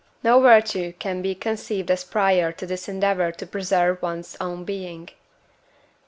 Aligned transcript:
No 0.23 0.39
virtue 0.41 0.93
can 0.93 1.21
be 1.21 1.35
conceived 1.35 1.91
as 1.91 2.03
prior 2.03 2.51
to 2.53 2.65
this 2.65 2.89
endeavour 2.89 3.31
to 3.33 3.45
preserve 3.45 4.01
one's 4.01 4.35
own 4.41 4.63
being. 4.63 5.09